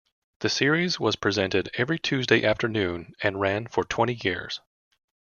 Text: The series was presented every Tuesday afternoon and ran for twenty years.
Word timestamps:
The 0.39 0.49
series 0.49 0.99
was 0.99 1.15
presented 1.15 1.69
every 1.75 1.99
Tuesday 1.99 2.43
afternoon 2.43 3.13
and 3.21 3.39
ran 3.39 3.67
for 3.67 3.83
twenty 3.83 4.19
years. 4.23 4.59